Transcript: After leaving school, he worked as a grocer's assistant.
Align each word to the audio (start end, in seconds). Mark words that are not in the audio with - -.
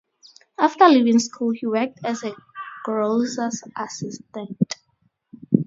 After 0.57 0.87
leaving 0.87 1.19
school, 1.19 1.51
he 1.51 1.67
worked 1.67 1.99
as 2.03 2.23
a 2.23 2.33
grocer's 2.83 3.61
assistant. 3.77 4.77